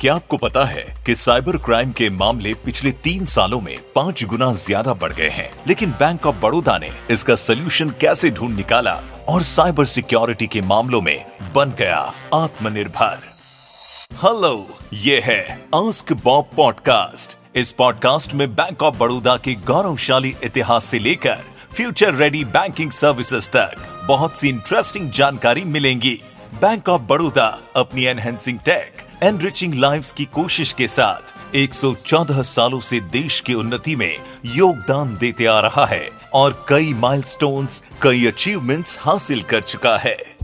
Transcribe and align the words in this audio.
क्या 0.00 0.14
आपको 0.14 0.36
पता 0.36 0.64
है 0.64 0.82
कि 1.06 1.14
साइबर 1.14 1.56
क्राइम 1.56 1.92
के 1.92 2.08
मामले 2.10 2.52
पिछले 2.54 2.90
तीन 2.92 3.24
सालों 3.26 3.60
में 3.60 3.78
पाँच 3.94 4.24
गुना 4.24 4.52
ज़्यादा 4.52 4.92
बढ़ 4.94 5.12
गए 5.12 5.28
हैं? 5.28 5.50
लेकिन 5.66 5.90
बैंक 5.90 6.26
ऑफ़ 6.26 6.36
बड़ौदा 6.36 6.76
ने 6.78 6.90
इसका 7.10 7.34
सोल्यूशन 7.34 7.90
कैसे 7.90 8.30
ढूंढ 8.30 8.54
निकाला 8.56 8.92
और 9.28 9.42
साइबर 9.42 9.84
सिक्योरिटी 9.84 10.46
के 10.46 10.60
मामलों 10.60 11.00
में 11.00 11.24
बन 11.54 11.72
गया 11.78 11.98
आत्मनिर्भर? 12.34 13.18
हेलो, 14.22 14.78
ये 14.92 15.20
है 15.24 15.42
आस्क 15.74 16.12
बॉब 16.12 16.50
पॉडकास्ट 16.56 17.36
इस 17.56 17.72
पॉडकास्ट 17.72 18.34
में 18.34 18.54
बैंक 18.54 18.82
ऑफ़ 18.82 18.96
बड़ौदा 18.96 19.36
के 19.36 19.54
गौरवशाली 19.54 20.34
इतिहास 20.44 20.84
से 20.84 20.98
लेकर 20.98 21.42
फ्यूचर 21.74 22.14
रेडी 22.14 22.44
बैंकिंग 22.44 22.90
सर्विसेज़ 22.90 23.50
तक 23.50 24.04
बहुत 24.08 24.38
सी 24.38 24.48
इंटरेस्टिंग 24.48 25.10
जानकारी 25.10 25.64
मिलेंगी। 25.64 26.20
बैंक 26.60 26.88
ऑफ़ 26.88 27.02
बड़ौदा, 27.02 27.58
अपनी 27.76 28.04
एनहेंसिंग 28.04 28.58
टेक 28.58 29.07
एनरिचिंग 29.22 29.74
लाइव्स 29.74 30.12
की 30.12 30.24
कोशिश 30.24 30.72
के 30.72 30.88
साथ 30.88 31.34
114 31.56 32.42
सालों 32.42 32.80
से 32.80 33.00
देश 33.00 33.40
की 33.40 33.54
उन्नति 33.54 33.96
में 33.96 34.18
योगदान 34.46 35.16
देते 35.16 35.46
आ 35.46 35.60
रहा 35.60 35.86
है 35.86 36.10
और 36.32 36.66
कई 36.68 36.94
माइलस्टोन्स, 36.94 37.82
कई 38.02 38.26
अचीवमेंट्स 38.26 38.98
हासिल 39.00 39.42
कर 39.42 39.62
चुका 39.62 39.96
है। 39.96 40.37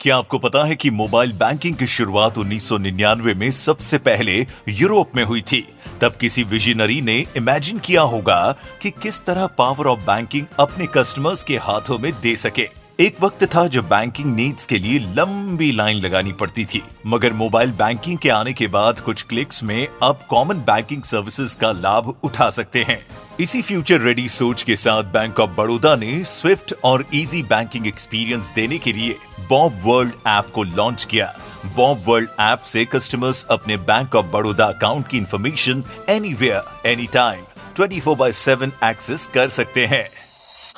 क्या 0.00 0.16
आपको 0.16 0.38
पता 0.38 0.64
है 0.64 0.76
कि 0.76 0.90
मोबाइल 0.90 1.32
बैंकिंग 1.32 1.76
की 1.76 1.86
शुरुआत 1.86 2.38
1999 2.38 3.34
में 3.34 3.50
सबसे 3.50 3.98
पहले 3.98 4.46
यूरोप 4.68 5.12
में 5.16 5.24
हुई 5.24 5.40
थी? 5.40 5.74
तब 6.00 6.12
किसी 6.12 6.42
विजनरी 6.42 7.00
ने 7.00 7.26
इमेजिन 7.36 7.78
किया 7.78 8.02
होगा 8.02 8.56
कि 8.82 8.90
किस 8.90 9.24
तरह 9.24 9.46
पावर 9.46 9.86
ऑफ़ 9.86 10.00
बैंकिंग 10.00 10.46
अपने 10.60 10.86
कस्टमर्स 10.94 11.44
के 11.44 11.56
हाथों 11.56 11.98
में 11.98 12.12
दे 12.22 12.36
सके। 12.36 12.79
एक 13.00 13.20
वक्त 13.20 13.44
था 13.54 13.66
जब 13.66 13.88
बैंकिंग 13.88 14.34
नीड्स 14.36 14.66
के 14.66 14.78
लिए 14.78 14.98
लंबी 15.16 15.70
लाइन 15.72 15.96
लगानी 15.96 16.32
पड़ती 16.32 16.64
थी, 16.64 16.82
मगर 17.06 17.32
मोबाइल 17.32 17.70
बैंकिंग 17.70 18.18
के 18.18 18.28
आने 18.28 18.52
के 18.52 18.66
बाद 18.66 19.00
कुछ 19.00 19.22
क्लिक्स 19.22 19.62
में 19.64 19.88
आप 20.02 20.26
कॉमन 20.26 20.56
बैंकिंग 20.56 21.02
सर्विसेज़ 21.02 21.56
का 21.56 21.70
लाभ 21.72 22.14
उठा 22.22 22.50
सकते 22.50 22.82
हैं। 22.82 22.98
इसी 23.40 23.62
फ्यूचर 23.62 24.00
रेडी 24.00 24.28
सोच 24.28 24.62
के 24.62 24.76
साथ 24.76 25.12
बैंक 25.12 25.40
ऑफ़ 25.40 25.50
बड़ौदा 25.50 25.94
ने 25.96 26.22
स्विफ्ट 26.24 26.74
और 26.84 27.06
इजी 27.14 27.42
बैंकिंग 27.42 27.86
एक्सपीरियंस 27.86 28.52
देने 28.54 28.78
के 28.78 28.92
लिए 28.92 29.16
बॉब 29.48 29.80
वर्ल्ड 29.84 30.12
ऐप 30.28 30.50
को 30.54 30.62
लॉन्च 30.62 31.04
किया। 31.04 31.34
बॉब 31.76 32.04
वर्ल्ड 32.06 32.30
ऐप 32.40 32.62
से 32.66 32.84
कस्टमर्स 32.84 33.44
अपने 33.50 33.76
बैंक 33.76 34.14
ऑफ़ 34.14 34.26
बड़ौदा 34.26 34.66
अकाउंट 34.66 35.08
की 35.08 35.18
information 35.18 35.84
anywhere 36.34 36.88
any 36.88 37.06
time 37.12 37.44
twenty 37.76 38.00
four 38.00 38.16
by 38.16 38.32
seven 38.32 38.72
access 38.84 39.30
कर 39.34 39.48
सकते 39.48 39.86
हैं। 39.86 40.08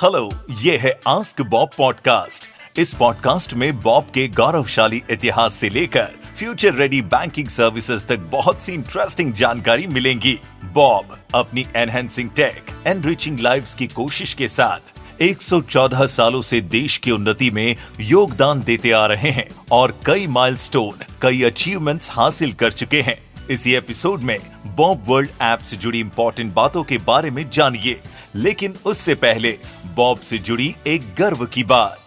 हेलो 0.02 0.30
ये 0.60 0.76
है 0.76 1.00
आस्क 1.08 1.42
बॉब 1.42 1.70
पॉडकास्ट 1.78 2.78
इस 2.78 2.94
पॉडकास्ट 2.94 3.54
में 3.54 3.80
बॉब 3.80 4.04
के 4.04 4.28
गौरवशाली 4.28 5.02
इतिहास 5.10 5.54
से 5.54 5.68
लेकर 5.68 6.08
फ्यूचर 6.38 6.74
रेडी 6.74 7.00
बैंकिंग 7.02 7.48
सर्विसेज़ 7.48 8.04
तक 8.04 8.18
बहुत 8.18 8.62
सी 8.62 8.72
इंटरेस्टिंग 8.72 9.32
जानकारी 9.32 9.86
मिलेंगी। 9.86 10.38
बॉब 10.64 11.16
अपनी 11.34 11.66
एनहेंसिंग 11.76 12.30
टेक 12.30 12.62
एनरिचिंग 12.86 13.40
लाइव्स 13.40 13.74
की 13.74 13.86
कोशिश 13.86 14.34
के 14.34 14.48
साथ 14.48 14.94
114 15.22 16.06
सालों 16.06 16.42
से 16.42 16.60
देश 16.60 16.96
की 16.96 17.10
उन्नति 17.10 17.50
में 17.50 17.76
योगदान 18.00 18.62
देते 18.62 18.90
आ 18.90 19.06
रहे 19.06 19.30
हैं 19.30 19.48
और 19.70 19.98
कई 20.06 20.26
माइलस्टोन, 20.26 21.04
कई 21.22 21.42
अचीवमेंट्स 21.42 22.10
हासिल 22.12 22.52
कर 22.52 22.72
चुके 22.72 23.02
हैं। 23.02 23.32
इसी 23.50 23.74
एपिसोड 23.74 24.20
में 24.20 24.38
बॉब 24.66 25.04
वर्ल्ड 25.06 25.30
ऐप 25.42 25.58
से 25.58 25.76
जुड़ी 25.76 26.00
इंपॉर्टेंट 26.00 26.54
बातों 26.54 26.84
के 26.84 26.98
बारे 26.98 27.30
में 27.30 27.50
जानिए। 27.50 28.00
लेकिन 28.34 28.74
उससे 28.84 29.14
पहले 29.14 29.58
बॉब 29.96 30.18
से 30.18 30.38
जुड़ी 30.38 30.76
एक 30.86 31.14
गर्व 31.18 31.46
की 31.46 31.64
बात। 31.64 31.98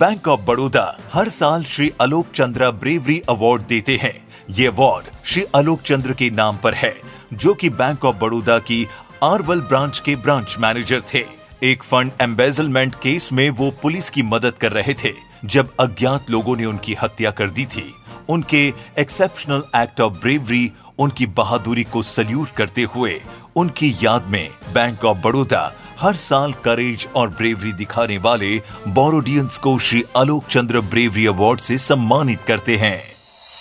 बैंक 0.00 0.28
ऑफ़ 0.28 0.40
बड़ौदा 0.40 0.98
हर 1.12 1.28
साल 1.28 1.64
श्री 1.64 1.92
आलोक 2.00 2.26
चंद्रा 2.34 2.70
ब्रेवरी 2.70 3.22
अवार्ड 3.28 3.62
देते 3.62 3.96
हैं। 3.96 4.28
ये 4.50 4.66
अवार्ड 4.66 5.04
श्री 5.24 5.44
आलोक 5.54 5.82
चंद्र 5.82 6.12
के 6.12 6.30
नाम 6.30 6.56
पर 6.56 6.74
है, 6.74 6.94
जो 7.32 7.54
कि 7.54 7.70
बैंक 7.70 8.04
ऑफ़ 8.04 8.16
बड़ौदा 8.16 8.58
की 8.58 8.88
आरवल 9.22 9.60
ब्रांच 9.60 9.98
के 9.98 10.16
ब्रांच 10.16 10.56
मैनेजर 10.58 11.02
थे। 11.14 11.24
एक 11.62 11.82
फंड 11.82 12.12
एम्बेजलमेंट 12.20 12.94
केस 12.94 13.32
में 13.32 13.50
वो 13.50 13.70
पुलिस 13.70 14.10
की 14.10 14.22
मदद 14.22 14.52
कर 14.52 14.72
रहे 14.72 14.94
थे। 14.94 15.12
जब 15.44 15.72
अज्ञात 15.80 16.30
लोगों 16.30 16.56
ने 16.56 16.64
उनकी 16.64 16.96
हत्या 17.02 17.30
कर 17.30 17.50
दी 17.50 17.66
थी, 17.66 17.94
उनके 18.28 18.72
एक्सेप्शनल 18.98 19.62
एक्ट 19.76 20.00
ऑफ़ 20.00 20.12
ब्रेवरी 20.12 20.72
उनकी 20.98 21.26
बहादुरी 21.26 21.84
को 21.84 22.02
सल्यूट 22.02 22.50
करते 22.50 22.82
हुए 22.82 23.22
उनकी 23.56 23.96
याद 24.02 24.24
में 24.24 24.50
बैंक 24.74 25.04
ऑफ़ 25.04 25.18
बड़ौदा 25.18 25.72
हर 26.00 26.16
साल 26.16 26.52
करेज 26.52 27.08
और 27.16 27.28
ब्रेवरी 27.28 27.72
दिखाने 27.72 28.18
वाले 28.18 28.62
बोरोडियंस 28.88 29.58
को 29.58 29.78
श्री 29.78 30.04
आलोक 30.16 30.46
चंद्र 30.46 30.80
ब्रेवरी 30.80 31.26
अवार्ड 31.26 31.60
से 31.60 31.78
सम्मानित 31.78 32.42
करते 32.42 32.76
हैं। 32.76 33.02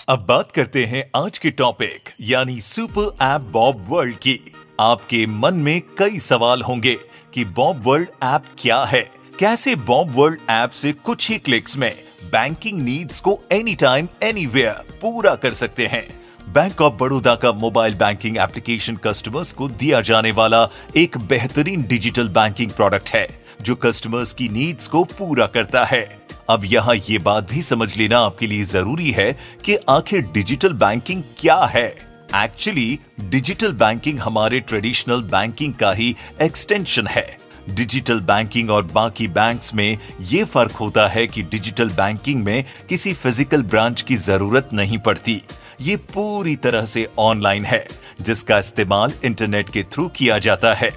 अब 0.10 0.26
बात 0.26 0.52
करते 0.52 0.86
हैं 0.86 1.12
आज 1.16 1.38
के 1.38 1.52
टॉपिक 1.52 2.10
यानी 2.22 2.62
सुपर 2.62 3.26
ऐप 3.26 3.42
बॉब 3.42 3.86
वर्ल्ड 3.90 4.16
की। 4.16 4.54
आपके 4.80 5.26
मन 5.28 5.54
में 5.54 5.82
कई 5.98 6.20
सवाल 6.20 6.62
होंगे 6.62 6.98
कि 7.34 7.46
बॉब 7.46 7.82
वर्ल्ड 7.88 8.10
ऐप 8.24 8.44
क्या 8.60 8.84
है? 8.84 9.12
कैसे 9.40 9.76
बॉब 9.76 10.14
वर्ल्ड 10.16 10.40
ऐप 10.50 10.70
से 10.70 10.92
कुछ 10.92 11.30
ही 11.30 11.38
क्लिक्स 11.38 11.78
में 11.78 11.96
बैंकिंग 12.24 12.82
नीड्स 12.82 13.20
को 13.20 13.40
एनी 13.52 13.76
टाइम 13.76 14.08
एनीवेयर 14.24 15.00
पूरा 15.02 15.36
कर 15.36 15.54
सकते 15.54 15.88
हैं? 15.88 16.27
बैंक 16.48 16.82
ऑफ़ 16.82 16.94
बड़ौदा 16.94 17.34
का 17.36 17.52
मोबाइल 17.52 17.96
बैंकिंग 17.96 18.38
एप्लीकेशन 18.38 18.96
कस्टमर्स 18.98 19.52
को 19.54 19.68
दिया 19.70 20.00
जाने 20.02 20.32
वाला 20.32 20.62
एक 20.98 21.18
बेहतरीन 21.30 21.82
डिजिटल 21.88 22.28
बैंकिंग 22.30 22.72
प्रोडक्ट 22.72 23.10
है, 23.10 23.28
जो 23.62 23.76
कस्टमर्स 23.76 24.34
की 24.34 24.48
नीड्स 24.50 24.88
को 24.88 25.04
पूरा 25.10 25.48
करता 25.48 25.84
है। 25.86 26.02
अब 26.50 26.66
यहाँ 26.66 26.96
ये 27.10 27.18
बात 27.20 27.50
भी 27.52 27.62
समझ 27.62 27.96
लेना 27.98 28.20
आपके 28.20 28.48
लिए 28.48 28.64
ज़रूरी 28.64 29.12
है 29.12 29.32
कि 29.66 29.78
आखिर 29.90 30.22
डिजिटल 30.34 30.74
बैंकिंग 30.76 31.24
क्या 31.40 31.58
है। 31.66 31.88
एक्चुअली 32.36 33.00
डिजिटल 33.22 33.74
बैंकिंग 33.74 34.20
हमारे 34.20 34.60
ट्रेडिशनल 34.62 35.22
बैंकिंग 35.26 35.74
का 35.74 35.92
ही 35.92 36.16
एक्सटेंशन 36.42 37.08
है। 37.08 37.28
डिजिटल 37.70 38.20
बैंकिंग 38.24 38.70
और 38.70 38.86
बाकी 38.88 39.28
बैंक्स 39.30 39.74
में 39.76 39.98
ये 40.22 40.44
फ़र्क 40.46 40.76
होता 40.78 41.08
है 41.08 41.28
कि 41.28 41.42
डिजिटल 41.44 41.90
बैंकिंग 41.92 42.44
में 42.44 42.64
किसी 42.90 43.14
फ़िज़िकल 43.16 43.64
ब्रांच 43.64 44.02
की 44.02 44.16
ज़रूरत 44.18 44.70
नहीं 44.74 44.98
पड़ती। 45.00 45.42
ये 45.82 45.96
पूरी 45.96 46.56
तरह 46.56 46.86
से 46.86 47.08
ऑनलाइन 47.20 47.66
है, 47.66 47.88
जिसका 48.22 48.60
इस्तेमाल 48.60 49.14
इंटरनेट 49.26 49.70
के 49.70 49.84
थ्रू 49.84 50.08
किया 50.08 50.38
जाता 50.38 50.74
है। 50.74 50.90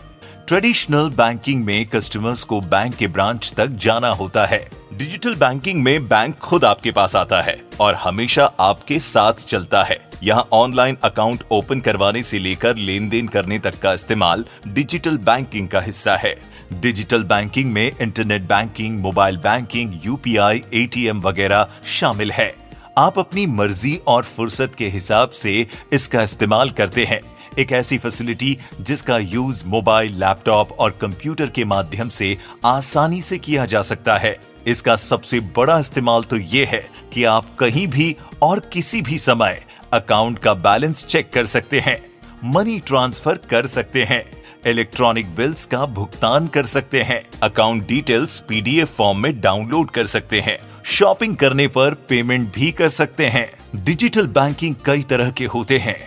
ट्रेडिशनल 0.49 1.09
बैंकिंग 1.09 1.65
में 1.65 1.87
कस्टमर्स 1.87 2.45
को 2.45 2.61
बैंक 2.61 2.95
के 2.95 3.07
ब्रांच 3.07 3.53
तक 3.57 3.67
जाना 3.67 4.09
होता 4.09 4.47
है। 4.47 4.69
डिजिटल 4.95 5.35
बैंकिंग 5.35 5.83
में 5.83 6.09
बैंक 6.09 6.39
खुद 6.39 6.65
आपके 6.65 6.91
पास 6.91 7.17
आता 7.17 7.41
है 7.43 7.63
और 7.81 7.95
हमेशा 7.95 8.45
आपके 8.61 8.99
साथ 8.99 9.33
चलता 9.33 9.83
है। 9.83 10.09
यहाँ 10.23 10.49
ऑनलाइन 10.53 10.97
अकाउंट 11.05 11.45
ओपन 11.51 11.81
करवाने 11.81 12.23
से 12.23 12.39
लेकर 12.39 12.77
लेन 12.77 13.09
देन 13.09 13.29
करने 13.29 13.59
तक 13.59 13.79
का 13.79 13.93
इस्तेमाल 13.93 14.45
डिजिटल 14.69 15.19
बैंकिंग 15.19 15.69
का 15.69 15.81
हिस्सा 15.81 16.17
है। 16.17 16.35
डिजिटल 16.73 17.23
बैंकिंग 17.25 17.73
में 17.73 17.93
internet 18.01 18.43
banking, 18.43 19.01
mobile 19.01 19.37
banking, 19.37 20.01
UPI, 20.05 20.63
ATM 20.75 21.21
वगैरह 21.21 21.69
शामिल 21.85 22.33
है। 22.33 22.60
आप 22.99 23.19
अपनी 23.19 23.45
मर्ज़ी 23.47 23.97
और 24.07 24.23
फुर्सत 24.23 24.75
के 24.75 24.89
हिसाब 24.89 25.31
से 25.31 25.67
इसका 25.93 26.23
इस्तेमाल 26.23 26.71
करते 26.71 27.05
हैं। 27.05 27.21
एक 27.59 27.73
ऐसी 27.73 27.99
फैसिलिटी 27.99 28.57
जिसका 28.81 29.19
यूज़ 29.19 29.65
मोबाइल 29.65 30.19
लैपटॉप 30.21 30.73
और 30.73 30.91
कंप्यूटर 30.91 31.51
के 31.51 31.65
माध्यम 31.65 32.09
से 32.09 32.37
आसानी 32.65 33.21
से 33.21 33.39
किया 33.39 33.67
जा 33.67 33.83
सकता 33.83 34.17
है। 34.17 34.37
इसका 34.67 34.97
सबसे 34.97 35.41
बड़ा 35.41 35.79
इस्तेमाल 35.79 36.23
तो 36.23 36.37
ये 36.37 36.65
है 36.65 36.89
कि 37.13 37.25
आप 37.25 37.55
कहीं 37.59 37.87
भी 37.87 38.17
और 38.43 38.61
किसी 38.73 39.03
भी 39.03 39.19
समय 39.19 39.65
अकाउंट 39.93 40.39
का 40.39 40.55
बैलेंस 40.55 41.07
चेक 41.07 41.33
कर 41.33 41.47
सकते 41.47 41.81
हैं। 41.81 41.99
मनी 42.45 42.79
ट्रांसफ़र 42.79 43.39
कर 43.51 43.67
सकते 43.67 44.05
हैं। 44.05 44.25
इलेक्ट्रॉनिक 44.67 45.35
बिल्स 45.35 45.67
का 45.67 45.87
भुगतान 45.87 46.47
कर 46.47 46.67
सकते 46.67 47.03
हैं। 47.03 47.23
अकाउंट 47.43 47.87
डिटेल्स 47.87 48.39
पीडीएफ 48.39 48.97
फॉर्म 48.97 49.19
में 49.19 49.41
डाउनलोड 49.41 49.91
कर 49.91 50.07
सकते 50.07 50.41
हैं। 50.41 50.59
शॉपिंग 50.87 51.37
करने 51.37 51.67
पर 51.69 51.95
पेमेंट 52.09 52.53
भी 52.55 52.71
कर 52.73 52.89
सकते 52.89 53.27
हैं। 53.27 53.49
डिजिटल 53.77 54.27
बैंकिंग 54.29 54.75
कई 54.85 55.03
तरह 55.03 55.31
के 55.31 55.45
होते 55.45 55.79
हैं। 55.79 55.99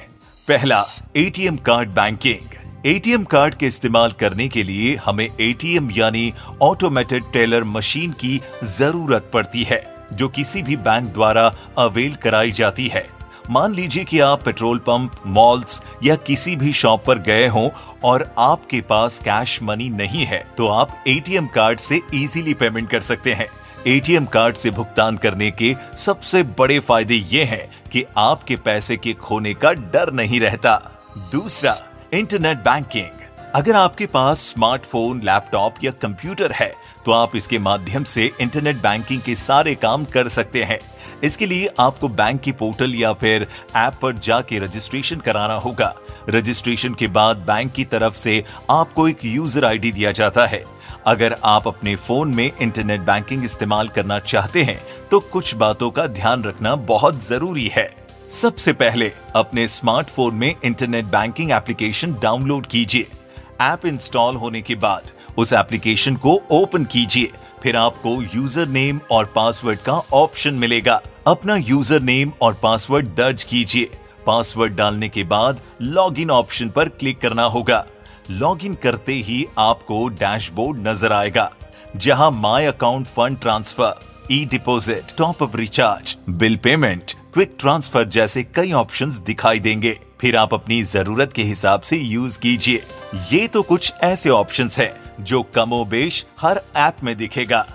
पहला 0.47 0.83
ATM 1.15 1.57
card 1.57 1.89
banking 1.89 2.85
ATM 2.85 3.23
card 3.23 3.55
के 3.55 3.67
इस्तेमाल 3.67 4.11
करने 4.11 4.47
के 4.47 4.63
लिए 4.63 4.95
हमें 4.95 5.27
एटीएम 5.27 5.89
यानी 5.91 6.31
ऑटोमेटेड 6.61 7.23
टेलर 7.33 7.63
मशीन 7.63 8.11
की 8.11 8.39
ज़रूरत 8.63 9.29
पड़ती 9.33 9.63
है, 9.63 9.83
जो 10.13 10.27
किसी 10.29 10.61
भी 10.61 10.75
बैंक 10.77 11.07
द्वारा 11.07 11.51
अवेल 11.77 12.15
कराई 12.15 12.51
जाती 12.51 12.87
है। 12.87 13.07
मान 13.49 13.73
लीजिए 13.73 14.03
कि 14.03 14.19
आप 14.19 14.43
पेट्रोल 14.43 14.77
पंप 14.79 15.15
मॉल्स 15.27 15.81
या 16.03 16.15
किसी 16.17 16.55
भी 16.55 16.73
शॉप 16.73 17.05
पर 17.05 17.19
गए 17.21 17.47
हों 17.47 17.69
और 18.03 18.29
आपके 18.39 18.81
पास 18.81 19.19
कैश 19.19 19.59
मनी 19.63 19.89
नहीं 19.89 20.25
है 20.25 20.45
तो 20.57 20.67
आप 20.67 21.03
एटीएम 21.07 21.47
कार्ड 21.47 21.79
से 21.79 22.01
इजीली 22.13 22.53
पेमेंट 22.53 22.89
कर 22.89 23.01
सकते 23.01 23.33
हैं। 23.33 23.47
एटीएम 23.87 24.25
कार्ड 24.25 24.55
से 24.55 24.69
भुगतान 24.71 25.17
करने 25.17 25.49
के 25.51 25.73
सबसे 25.97 26.41
बड़े 26.59 26.79
फ़ायदे 26.79 27.15
ये 27.29 27.43
हैं 27.43 27.65
कि 27.91 28.03
आपके 28.17 28.55
पैसे 28.57 28.97
के 28.97 29.13
खोने 29.13 29.53
का 29.53 29.71
डर 29.73 30.11
नहीं 30.13 30.39
रहता। 30.39 30.75
दूसरा 31.31 31.75
इंटरनेट 32.13 32.57
बैंकिंग 32.57 33.21
अगर 33.55 33.75
आपके 33.75 34.05
पास 34.05 34.47
स्मार्टफ़ोन 34.47 35.21
लैपटॉप 35.23 35.83
या 35.83 35.91
कंप्यूटर 35.91 36.51
है 36.51 36.71
तो 37.05 37.11
आप 37.11 37.35
इसके 37.35 37.59
माध्यम 37.59 38.03
से 38.03 38.31
इंटरनेट 38.41 38.81
बैंकिंग 38.81 39.21
के 39.21 39.35
सारे 39.35 39.75
काम 39.75 40.05
कर 40.05 40.27
सकते 40.29 40.63
हैं। 40.63 40.79
इसके 41.23 41.45
लिए 41.45 41.69
आपको 41.79 42.07
बैंक 42.09 42.41
की 42.41 42.51
पोर्टल 42.51 42.95
या 42.95 43.11
फिर 43.13 43.47
ऐप 43.75 43.93
पर 44.01 44.13
जाके 44.15 44.59
रजिस्ट्रेशन 44.59 45.19
कराना 45.19 45.53
होगा। 45.55 45.93
रजिस्ट्रेशन 46.29 46.93
के 46.93 47.07
बाद 47.09 47.37
बैंक 47.47 47.71
की 47.71 47.85
तरफ़ 47.85 48.15
से 48.15 48.43
आपको 48.69 49.07
एक 49.07 49.25
यूज़र 49.25 49.65
आईडी 49.65 49.91
दिया 49.91 50.11
जाता 50.11 50.45
है। 50.45 50.63
अगर 51.05 51.35
आप 51.43 51.67
अपने 51.67 51.95
फ़ोन 51.97 52.33
में 52.35 52.51
इंटरनेट 52.51 53.01
बैंकिंग 53.01 53.43
इस्तेमाल 53.45 53.87
करना 53.87 54.19
चाहते 54.21 54.63
हैं 54.63 54.79
तो 55.11 55.19
कुछ 55.21 55.53
बातों 55.55 55.89
का 55.91 56.05
ध्यान 56.09 56.43
रखना 56.43 56.75
बहुत 56.75 57.23
ज़रूरी 57.23 57.67
है। 57.67 57.89
सबसे 58.31 58.73
पहले, 58.73 59.11
अपने 59.35 59.67
स्मार्टफ़ोन 59.67 60.35
में 60.35 60.53
इंटरनेट 60.65 61.05
बैंकिंग 61.07 61.51
एप्लीकेशन 61.51 62.13
डाउनलोड 62.13 62.65
कीजिए। 62.65 63.07
ऐप 63.61 63.85
इंस्टॉल 63.85 64.35
होने 64.35 64.61
के 64.61 64.75
बाद 64.77 65.11
उस 65.37 65.53
एप्लीकेशन 65.53 66.15
को 66.15 66.41
ओपन 66.51 66.85
कीजिए। 66.85 67.31
फिर 67.63 67.75
आपको 67.77 68.21
यूज़र 68.35 68.67
नेम 68.67 68.99
और 69.11 69.25
पासवर्ड 69.35 69.79
का 69.79 70.01
ऑप्शन 70.13 70.53
मिलेगा। 70.53 71.01
अपना 71.27 71.55
यूज़र 71.57 72.01
नेम 72.01 72.31
और 72.41 72.53
पासवर्ड 72.53 73.07
दर्ज 73.15 73.43
कीजिए। 73.43 73.89
पासवर्ड 74.25 74.75
डालने 74.75 75.09
के 75.09 75.23
बाद 75.25 75.59
लॉगिन 75.81 76.31
ऑप्शन 76.31 76.69
पर 76.69 76.89
क्लिक 76.89 77.19
करना 77.19 77.43
होगा। 77.45 77.85
लॉगिन 78.29 78.75
करते 78.83 79.13
ही 79.13 79.45
आपको 79.59 80.07
डैशबोर्ड 80.09 80.87
नज़र 80.87 81.13
आएगा, 81.13 81.51
जहाँ 81.95 82.29
my 82.31 82.65
account 82.65 83.07
fund 83.07 83.39
transfer 83.39 83.99
e 84.31 84.45
deposit 84.45 85.11
top 85.17 85.43
up 85.43 85.55
recharge 85.55 86.15
bill 86.29 86.55
payment 86.63 87.11
quick 87.33 87.55
transfer 87.59 88.07
जैसे 88.07 88.43
कई 88.55 88.71
ऑप्शंस 88.71 89.17
दिखाई 89.19 89.59
देंगे। 89.59 89.97
फिर 90.21 90.35
आप 90.37 90.53
अपनी 90.53 90.81
ज़रूरत 90.83 91.33
के 91.33 91.43
हिसाब 91.43 91.81
से 91.81 91.97
यूज़ 91.97 92.39
कीजिए। 92.39 92.83
ये 93.31 93.47
तो 93.47 93.61
कुछ 93.61 93.93
ऐसे 94.03 94.29
ऑप्शंस 94.29 94.79
हैं 94.79 94.93
जो 95.21 95.41
कमोबेश 95.55 96.25
हर 96.41 96.61
ऐप 96.75 97.03
में 97.03 97.15
दिखेगा। 97.17 97.65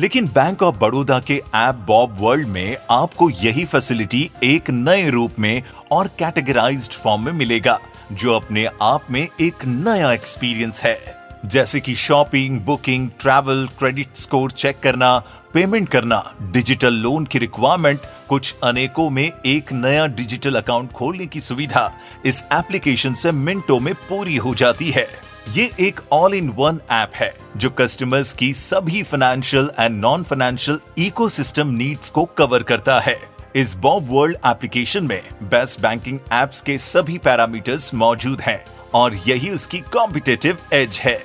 लेकिन 0.00 0.26
बैंक 0.28 0.62
ऑफ़ 0.62 0.78
बड़ौदा 0.78 1.18
के 1.20 1.34
ऐप 1.56 1.84
बॉब 1.86 2.16
वर्ल्ड 2.20 2.48
में 2.48 2.76
आपको 2.90 3.28
यही 3.30 3.64
फैसिलिटी 3.64 4.30
एक 4.44 4.70
नए 4.70 5.08
रूप 5.10 5.38
में 5.38 5.62
और 5.92 6.08
कैटेगराइज्ड 6.18 6.92
फॉर्म 6.94 7.24
में 7.24 7.32
मिलेगा। 7.32 7.78
जो 8.12 8.34
अपने 8.34 8.68
आप 8.82 9.10
में 9.10 9.28
एक 9.40 9.64
नया 9.64 10.12
एक्सपीरियंस 10.12 10.82
है। 10.82 10.98
जैसे 11.46 11.80
कि 11.80 11.94
shopping 11.94 12.60
booking 12.60 13.08
travel 13.20 13.68
credit 13.78 14.08
score 14.14 14.50
check 14.50 14.80
करना 14.80 15.18
पेमेंट 15.54 15.88
करना 15.88 16.34
डिजिटल 16.42 16.94
लोन 16.94 17.24
की 17.24 17.38
रिक्वायरमेंट 17.38 18.00
कुछ 18.28 18.54
अनेकों 18.64 19.08
में 19.10 19.32
एक 19.46 19.72
नया 19.72 20.06
डिजिटल 20.06 20.54
अकाउंट 20.54 20.92
खोलने 20.92 21.26
की 21.26 21.40
सुविधा 21.40 21.92
इस 22.24 22.44
एप्लीकेशन 22.52 23.14
से 23.14 23.32
मिनटों 23.32 23.80
में 23.80 23.94
पूरी 23.94 24.36
हो 24.36 24.54
जाती 24.54 24.90
है। 24.90 25.08
ये 25.48 25.70
एक 25.80 26.00
ऑल 26.12 26.34
इन 26.34 26.48
वन 26.48 26.80
ऐप 26.90 27.12
है, 27.14 27.34
जो 27.56 27.70
कस्टमर्स 27.70 28.32
की 28.32 28.52
सभी 28.54 29.02
financial 29.02 29.70
and 29.80 30.00
non 30.00 30.22
financial 30.22 30.78
ecosystem 30.98 31.68
needs 31.68 32.10
को 32.10 32.24
कवर 32.24 32.62
करता 32.62 33.00
है। 33.00 33.37
इस 33.56 33.74
बॉब 33.74 34.08
वर्ल्ड 34.10 34.36
एप्लीकेशन 34.46 35.04
में 35.04 35.22
बेस्ट 35.42 35.80
बैंकिंग 35.80 36.18
एप्स 36.32 36.60
के 36.62 36.76
सभी 36.78 37.18
पैरामीटर्स 37.18 37.94
मौजूद 37.94 38.40
हैं 38.40 38.64
और 38.94 39.14
यही 39.26 39.50
उसकी 39.50 39.78
कॉम्पिटेटिव 39.78 40.58
एज 40.72 41.00
है। 41.02 41.18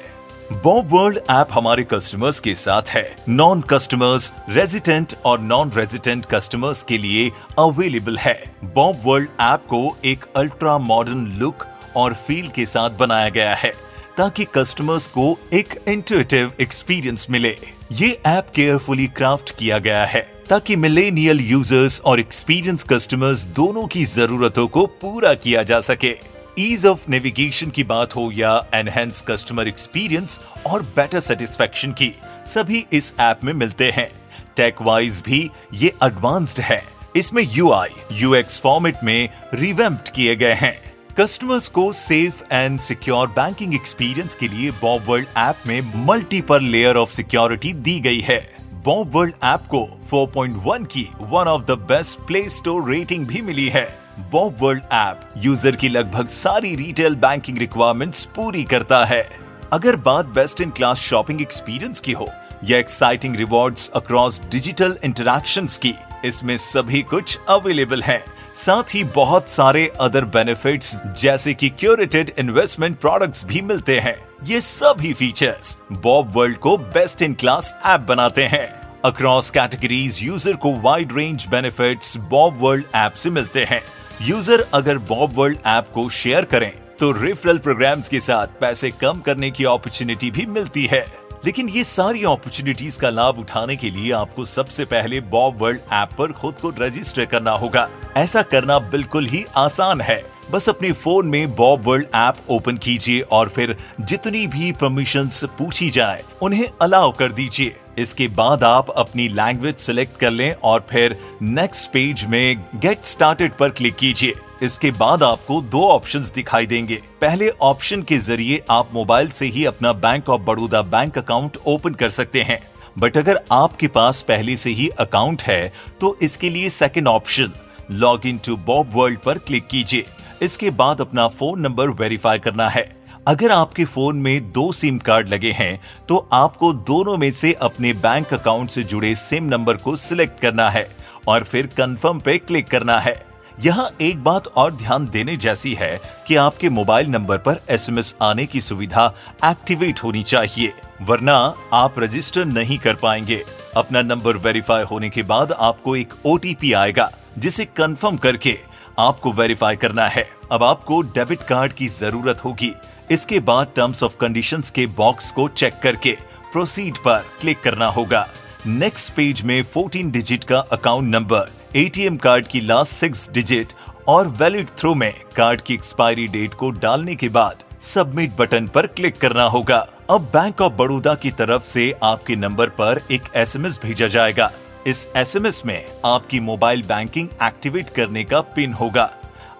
बॉब 0.53 0.93
वर्ल्ड 0.93 1.17
ऐप 1.17 1.47
हमारे 1.51 1.83
कस्टमर्स 1.83 2.39
के 2.39 2.55
साथ 2.55 2.89
है। 2.89 3.15
नॉन 3.29 3.61
कस्टमर्स 3.61 4.33
रेजिडेंट 4.49 5.13
और 5.25 5.39
नॉन 5.39 5.71
रेजिडेंट 5.75 6.25
कस्टमर्स 6.25 6.83
के 6.83 6.97
लिए 6.97 7.31
अवेलेबल 7.59 8.17
है। 8.17 8.43
बॉब 8.63 9.01
वर्ल्ड 9.05 9.29
ऐप 9.41 9.65
को 9.69 9.97
एक 10.05 10.25
अल्ट्रा 10.35 10.77
मॉडर्न 10.77 11.25
लुक 11.27 11.65
और 11.95 12.13
फील 12.27 12.49
के 12.49 12.65
साथ 12.65 12.89
बनाया 12.89 13.29
गया 13.29 13.55
है, 13.55 13.73
ताकि 14.17 14.45
कस्टमर्स 14.55 15.07
को 15.07 15.37
एक 15.53 15.79
इंटुइटिव 15.87 16.53
एक्सपीरियंस 16.61 17.27
मिले। 17.29 17.57
ये 17.91 18.19
ऐप 18.25 18.47
केयरफुली 18.55 19.07
क्राफ्ट 19.07 19.55
किया 19.57 19.77
गया 19.77 20.05
है। 20.05 20.32
ताकि 20.49 20.75
मिलेनियल 20.75 21.39
यूज़र्स 21.41 21.99
और 21.99 22.19
एक्सपीरियंस 22.19 22.83
कस्टमर्स 22.83 23.43
दोनों 23.55 23.85
की 23.87 24.03
जरूरतों 24.05 24.67
को 24.67 24.85
पूरा 25.01 25.33
किया 25.33 25.63
जा 25.63 25.79
सके। 25.81 26.15
ईज 26.59 26.85
ऑफ़ 26.85 27.09
नेविगेशन 27.09 27.69
की 27.69 27.83
बात 27.83 28.15
हो 28.15 28.29
या 28.33 28.55
एनहेंस 28.73 29.23
कस्टमर 29.27 29.67
एक्सपीरियंस 29.67 30.39
और 30.67 30.81
बेटर 30.95 31.19
सेटिस्फेक्शन 31.19 31.91
की, 31.91 32.11
सभी 32.45 32.85
इस 32.93 33.13
ऐप 33.19 33.39
में 33.43 33.53
मिलते 33.53 33.89
हैं। 33.91 34.09
टेक 34.57 34.81
वाइज 34.81 35.21
भी 35.25 35.49
ये 35.73 35.93
एडवांस्ड 36.03 36.59
है। 36.59 36.83
इसमें 37.15 37.43
यू 37.43 37.71
आई 37.71 37.89
यूएक्स 38.11 38.59
फॉर्मेट 38.59 39.03
में 39.03 39.29
रिवेम्प्ड 39.53 40.09
किए 40.09 40.35
गए 40.35 40.53
हैं। 40.53 40.77
कस्टमर्स 41.19 41.67
को 41.67 41.91
safe 41.93 42.43
and 42.51 42.79
secure 42.79 43.27
banking 43.29 43.73
experience 43.75 44.35
के 44.35 44.47
लिए 44.47 44.71
बॉब 44.71 45.05
वर्ल्ड 45.07 45.27
ऐप 45.37 45.67
में 45.67 46.05
मल्टीपल 46.05 46.63
लेयर 46.63 46.95
ऑफ़ 46.95 47.11
सिक्योरिटी 47.11 47.73
दी 47.73 47.99
गई 47.99 48.19
है। 48.19 48.39
बॉब 48.85 49.15
वर्ल्ड 49.15 49.33
ऐप 49.43 49.67
को 49.69 49.83
4.1 50.13 50.85
की 50.85 51.09
one 51.21 51.47
of 51.47 51.61
the 51.63 51.71
best 51.71 52.19
Play 52.19 52.49
Store 52.49 52.89
rating 52.89 53.25
भी 53.27 53.41
मिली 53.41 53.67
है। 53.69 53.97
बॉब 54.31 54.57
वर्ल्ड 54.59 54.83
ऐप 54.93 55.29
यूज़र 55.37 55.75
की 55.75 55.89
लगभग 55.89 56.27
सारी 56.27 56.75
रिटेल 56.75 57.15
बैंकिंग 57.15 57.57
रिक्वायरमेंट्स 57.57 58.23
पूरी 58.25 58.63
करता 58.63 59.05
है। 59.05 59.29
अगर 59.73 59.95
बात 59.95 60.25
best 60.25 60.61
in 60.61 60.69
class 60.69 60.97
shopping 60.97 61.41
experience 61.41 61.99
की 61.99 62.11
हो, 62.11 62.29
या 62.63 62.77
exciting 62.77 63.35
rewards 63.35 63.89
across 63.89 64.41
digital 64.51 64.97
interactions 65.03 65.77
की, 65.77 65.93
इसमें 66.25 66.57
सभी 66.57 67.01
कुछ 67.01 67.39
अवेलेबल 67.49 68.03
है। 68.03 68.23
साथ 68.55 68.95
ही 68.95 69.03
बहुत 69.03 69.49
सारे 69.49 69.87
अदर 70.01 70.25
बेनिफिट्स 70.25 70.95
जैसे 71.21 71.53
कि 71.53 71.69
क्यूरेटेड 71.69 72.33
इन्वेस्टमेंट 72.37 72.99
प्रोडक्ट्स 72.99 73.45
भी 73.45 73.61
मिलते 73.61 73.99
हैं। 73.99 74.15
ये 74.45 74.61
सभी 74.61 75.13
फीचर्स 75.13 75.77
बॉब 75.91 76.31
वर्ल्ड 76.37 76.57
को 76.57 76.77
बेस्ट 76.77 77.21
इन 77.21 77.33
क्लास 77.33 77.75
ऐप 77.85 78.01
बनाते 78.01 78.43
हैं। 78.43 78.82
अक्रॉस 79.03 79.49
कैटेगरीज 79.51 80.19
यूज़र 80.23 80.55
को 80.55 80.71
wide 80.81 81.11
range 81.15 81.45
benefits 81.51 82.15
Bob 82.29 82.59
World 82.59 82.85
app 82.95 83.13
से 83.13 83.29
मिलते 83.29 83.63
हैं। 83.63 83.81
यूज़र 84.21 84.65
अगर 84.73 84.97
बॉब 85.09 85.33
वर्ल्ड 85.35 85.57
ऐप 85.67 85.87
को 85.93 86.07
शेयर 86.09 86.45
करें 86.45 86.71
तो 86.99 87.11
रेफरल 87.13 87.57
प्रोग्राम्स 87.57 88.09
के 88.09 88.19
साथ 88.19 88.59
पैसे 88.61 88.91
कम 88.91 89.19
करने 89.19 89.49
की 89.51 89.65
अपॉर्चुनिटी 89.65 90.31
भी 90.31 90.45
मिलती 90.47 90.85
है। 90.85 91.05
लेकिन 91.45 91.69
ये 91.69 91.83
सारी 91.83 92.23
अपॉर्चुनिटीज़ 92.23 92.99
का 92.99 93.09
लाभ 93.09 93.39
उठाने 93.39 93.75
के 93.75 93.89
लिए 93.89 94.11
आपको 94.13 94.45
सबसे 94.45 94.85
पहले 94.85 95.21
बॉब 95.29 95.61
वर्ल्ड 95.61 95.79
ऐप 95.93 96.13
पर 96.17 96.31
खुद 96.31 96.55
को 96.61 96.73
रजिस्टर 96.79 97.25
करना 97.25 97.51
होगा। 97.53 97.87
ऐसा 98.17 98.41
करना 98.41 98.79
बिल्कुल 98.79 99.25
ही 99.25 99.45
आसान 99.57 100.01
है। 100.01 100.21
बस 100.51 100.69
अपने 100.69 100.91
फ़ोन 100.93 101.27
में 101.27 101.55
बॉब 101.55 101.87
वर्ल्ड 101.87 102.07
ऐप 102.15 102.49
ओपन 102.51 102.77
कीजिए 102.77 103.21
और 103.21 103.49
फिर 103.49 103.77
जितनी 104.01 104.47
भी 104.47 104.71
परमिशन 104.71 105.29
पूछी 105.57 105.89
जाए, 105.89 106.23
उन्हें 106.41 106.67
अलाउ 106.81 107.11
कर 107.11 107.31
दीजिए। 107.31 107.75
इसके 107.99 108.27
बाद 108.27 108.63
आप 108.63 108.89
अपनी 108.89 109.27
लैंग्वेज 109.29 109.75
सिलेक्ट 109.77 110.17
कर 110.19 110.31
लें 110.31 110.53
और 110.53 110.85
फिर 110.89 111.17
नेक्स्ट 111.41 111.89
पेज 111.91 112.25
में 112.25 112.65
गेट 112.75 113.05
स्टार्टेड 113.05 113.53
पर 113.53 113.69
क्लिक 113.69 113.95
कीजिए। 113.95 114.33
इसके 114.63 114.91
बाद 114.91 115.23
आपको 115.23 115.61
दो 115.61 115.81
ऑप्शंस 115.87 116.31
दिखाई 116.31 116.65
देंगे। 116.65 116.99
पहले 117.21 117.49
ऑप्शन 117.61 118.01
के 118.01 118.17
ज़रिए 118.17 118.61
आप 118.71 118.93
मोबाइल 118.93 119.29
से 119.29 119.45
ही 119.45 119.65
अपना 119.65 119.93
Bank 119.93 120.29
of 120.29 120.41
Baroda 120.41 120.81
bank 120.81 121.17
account 121.17 121.57
open 121.67 121.93
कर 121.93 122.09
सकते 122.09 122.41
हैं। 122.41 122.59
बट 122.99 123.17
अगर 123.17 123.39
आपके 123.51 123.87
पास 123.89 124.21
पहले 124.21 124.55
से 124.55 124.69
ही 124.69 124.87
अकाउंट 124.99 125.41
है 125.41 125.71
तो 126.01 126.17
इसके 126.21 126.49
लिए 126.49 126.69
second 126.69 127.07
option 127.07 127.51
log 127.91 128.25
in 128.25 128.37
to 128.37 128.57
bob 128.57 128.91
World 128.93 129.19
पर 129.19 129.37
क्लिक 129.37 129.67
कीजिए। 129.67 130.05
इसके 130.41 130.69
बाद 130.71 131.01
अपना 131.01 131.27
फ़ोन 131.29 131.61
नंबर 131.61 131.89
वेरीफाई 131.91 132.39
करना 132.39 132.69
है। 132.69 132.83
अगर 133.27 133.51
आपके 133.51 133.83
फ़ोन 133.85 134.17
में 134.17 134.51
दो 134.51 134.71
सिम 134.71 134.97
कार्ड 134.99 135.29
लगे 135.29 135.51
हैं 135.51 135.79
तो 136.07 136.17
आपको 136.33 136.71
दोनों 136.73 137.17
में 137.17 137.31
से 137.31 137.51
अपने 137.61 137.93
बैंक 137.95 138.33
अकाउंट 138.33 138.69
से 138.69 138.83
जुड़े 138.83 139.13
सिम 139.15 139.43
नंबर 139.45 139.77
को 139.77 139.95
सिलेक्ट 139.95 140.39
करना 140.41 140.69
है 140.69 140.87
और 141.27 141.43
फिर 141.43 141.67
कंफर्म 141.67 142.19
पे 142.19 142.37
क्लिक 142.37 142.67
करना 142.67 142.99
है। 142.99 143.15
यहाँ 143.59 143.89
एक 144.01 144.23
बात 144.23 144.47
और 144.47 144.73
ध्यान 144.73 145.07
देने 145.07 145.35
जैसी 145.37 145.73
है 145.73 145.99
कि 146.27 146.35
आपके 146.35 146.69
मोबाइल 146.69 147.07
नंबर 147.07 147.37
पर 147.37 147.61
एसएमएस 147.69 148.13
आने 148.21 148.45
की 148.45 148.61
सुविधा 148.61 149.05
एक्टिवेट 149.45 150.03
होनी 150.03 150.23
चाहिए, 150.23 150.73
वरना 151.01 151.35
आप 151.73 151.99
रजिस्टर 151.99 152.45
नहीं 152.45 152.77
कर 152.77 152.95
पाएँगे। 152.95 153.43
अपना 153.77 154.01
नंबर 154.01 154.37
वेरीफाई 154.37 154.83
होने 154.83 155.09
के 155.09 155.23
बाद 155.23 155.51
आपको 155.51 155.95
एक 155.95 156.13
ओटीपी 156.25 156.73
आएगा, 156.73 157.09
जिसे 157.37 157.65
कंफर्म 157.67 158.17
करके 158.17 158.57
आपको 158.99 159.31
वेरीफाई 159.31 159.75
करना 159.75 160.07
है। 160.07 160.27
अब 160.51 160.63
आपको 160.63 161.01
डेबिट 161.01 161.43
कार्ड 161.43 161.73
की 161.73 161.87
ज़रूरत 161.87 162.43
होगी। 162.45 162.71
इसके 163.11 163.39
बाद 163.39 163.71
टर्म्स 163.75 164.03
ऑफ़ 164.03 164.15
कंडीशंस 164.17 164.71
के 164.71 164.85
बॉक्स 164.87 165.31
को 165.31 165.47
चेक 165.47 165.73
करके 165.83 166.17
प्रोसीड 166.51 166.97
पर 166.97 167.23
क्लिक 167.41 167.61
करना 167.61 167.87
होगा। 167.87 168.27
नेक्स्ट 168.67 169.13
पेज 169.13 169.41
में 169.41 169.61
14 169.77 170.11
डिजिट 170.11 170.43
का 170.43 170.59
अकाउंट 170.59 171.15
नंबर 171.15 171.51
एटीएम 171.75 172.17
कार्ड 172.17 172.47
की 172.47 172.61
लास्ट 172.61 172.93
सिक्स 172.93 173.29
डिजिट 173.31 173.73
और 174.07 174.27
वैलिड 174.27 174.67
थ्रो 174.77 174.93
में 174.95 175.13
कार्ड 175.35 175.61
की 175.61 175.73
एक्सपायरी 175.73 176.27
डेट 176.27 176.53
को 176.53 176.69
डालने 176.71 177.15
के 177.15 177.29
बाद 177.29 177.63
सबमिट 177.81 178.31
बटन 178.37 178.67
पर 178.67 178.87
क्लिक 178.87 179.17
करना 179.17 179.43
होगा। 179.43 179.87
अब 180.09 180.21
बैंक 180.21 180.61
ऑफ़ 180.61 180.73
बड़ौदा 180.73 181.15
की 181.15 181.31
तरफ़ 181.31 181.63
से 181.63 181.93
आपके 182.03 182.35
नंबर 182.35 182.69
पर 182.69 183.01
एक 183.11 183.23
एसएमएस 183.35 183.79
भेजा 183.83 184.07
जाएगा। 184.07 184.51
इस 184.87 185.07
एसएमएस 185.17 185.61
में 185.65 185.85
आपकी 186.05 186.39
मोबाइल 186.39 186.81
बैंकिंग 186.81 187.27
एक्टिवेट 187.43 187.89
करने 187.89 188.23
का 188.23 188.41
पिन 188.41 188.73
होगा। 188.73 189.11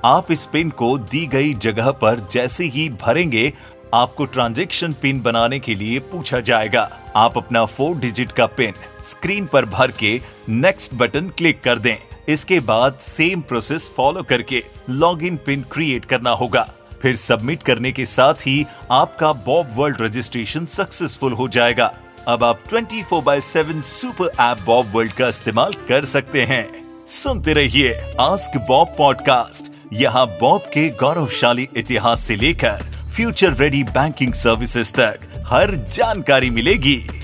आप 0.06 0.32
इस 0.32 0.46
पिन 0.46 0.70
को 0.70 0.98
दी 0.98 1.26
गई 1.28 1.54
जगह 1.54 1.92
पर 1.92 2.28
जैसे 2.32 2.66
ही 2.66 2.90
भरेंगे, 2.90 3.54
आपको 3.94 4.26
ट्रांजेक्शन 4.26 4.94
पिन 4.94 5.22
बनाने 5.22 5.60
के 5.60 5.76
लिए 5.76 6.00
पूछा 6.00 6.40
जाएगा। 6.40 6.90
आप 7.16 7.38
अपना 7.38 7.66
फोर 7.66 7.96
डिजिट 7.96 8.32
का 8.32 8.46
पिन 8.46 8.74
स्क्रीन 9.02 9.46
पर 9.46 9.66
भर 9.66 9.92
के 9.92 10.20
नेक्स्ट 10.50 10.94
बटन 10.94 11.30
क्लिक 11.30 11.64
कर 11.64 11.80
दें। 11.80 11.98
इसके 12.30 12.60
बाद 12.60 12.98
सेम 13.02 13.42
प्रोसेस 13.42 13.92
फॉलो 13.98 14.24
करके 14.24 14.64
लॉगिन 14.90 15.38
पिन 15.38 15.66
क्रिएट 15.72 16.06
करना 16.06 16.32
होगा। 16.32 16.70
फिर 17.02 17.16
सबमिट 17.16 17.64
करने 17.64 17.92
के 17.92 18.06
साथ 18.06 18.34
ही 18.34 18.66
आपका 18.92 19.34
बॉब 19.34 19.74
वर्ल्ड 19.76 20.02
रजिस्ट्रेशन 20.02 20.66
सक्सेसफुल 20.66 21.34
हो 21.34 21.48
जाएगा। 21.48 21.94
अब 22.28 22.44
आप 22.44 22.64
24 22.64 23.04
four 23.04 23.24
by 23.24 23.42
seven 23.42 23.82
super 23.82 24.26
app 24.26 24.58
bob 24.66 24.92
World 24.94 25.12
का 25.12 25.28
इस्तेमाल 25.28 25.74
कर 25.74 26.06
सकते 26.06 26.42
हैं। 26.42 26.66
सुनते 27.08 27.54
रहिए 27.54 27.94
आस्क 28.20 28.58
बॉब 28.68 28.88
पॉडकास्ट 28.98 29.72
यहाँ 29.94 30.26
बॉब 30.28 30.62
के 30.62 30.90
गौरवशाली 30.90 31.68
इतिहास 31.78 32.20
से 32.20 32.36
लेकर 32.36 32.84
फ्यूचर 33.16 33.54
रेडी 33.54 33.84
बैंकिंग 33.84 34.34
सर्विसेज़ 34.34 34.92
तक 34.92 35.20
हर 35.48 35.76
जानकारी 35.76 36.50
मिलेगी। 36.50 37.23